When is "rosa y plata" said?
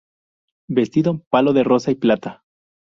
1.63-2.43